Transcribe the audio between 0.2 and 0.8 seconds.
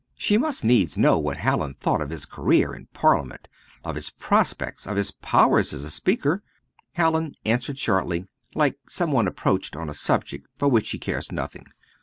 must